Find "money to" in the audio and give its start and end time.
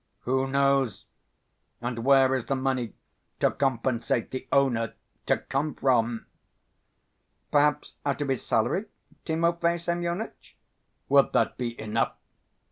2.55-3.51